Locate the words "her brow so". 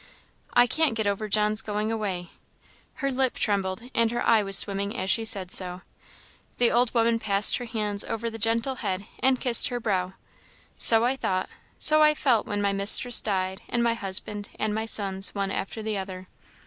9.67-11.05